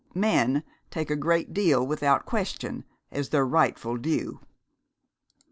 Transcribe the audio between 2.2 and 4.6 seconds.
question as their rightful due.